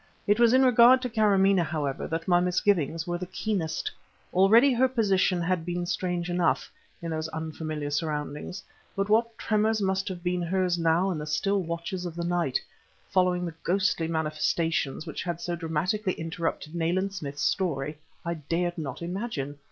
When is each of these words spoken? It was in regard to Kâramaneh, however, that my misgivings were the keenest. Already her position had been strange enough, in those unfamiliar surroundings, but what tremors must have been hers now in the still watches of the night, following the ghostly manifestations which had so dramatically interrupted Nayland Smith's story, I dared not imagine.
It 0.25 0.39
was 0.39 0.51
in 0.51 0.63
regard 0.65 0.99
to 1.03 1.09
Kâramaneh, 1.09 1.63
however, 1.63 2.07
that 2.07 2.27
my 2.27 2.39
misgivings 2.39 3.05
were 3.05 3.19
the 3.19 3.27
keenest. 3.27 3.91
Already 4.33 4.73
her 4.73 4.87
position 4.87 5.41
had 5.43 5.63
been 5.63 5.85
strange 5.85 6.27
enough, 6.27 6.71
in 7.03 7.11
those 7.11 7.27
unfamiliar 7.27 7.91
surroundings, 7.91 8.63
but 8.95 9.09
what 9.09 9.37
tremors 9.37 9.79
must 9.79 10.07
have 10.07 10.23
been 10.23 10.41
hers 10.41 10.79
now 10.79 11.11
in 11.11 11.19
the 11.19 11.27
still 11.27 11.61
watches 11.61 12.03
of 12.07 12.15
the 12.15 12.25
night, 12.25 12.59
following 13.11 13.45
the 13.45 13.53
ghostly 13.63 14.07
manifestations 14.07 15.05
which 15.05 15.21
had 15.21 15.39
so 15.39 15.55
dramatically 15.55 16.13
interrupted 16.13 16.73
Nayland 16.73 17.13
Smith's 17.13 17.43
story, 17.43 17.99
I 18.25 18.33
dared 18.33 18.79
not 18.79 19.03
imagine. 19.03 19.59